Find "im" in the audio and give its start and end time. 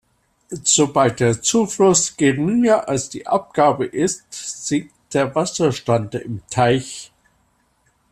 6.15-6.41